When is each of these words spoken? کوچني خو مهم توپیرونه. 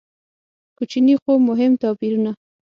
کوچني 0.77 1.15
خو 1.21 1.31
مهم 1.47 1.71
توپیرونه. 1.81 2.31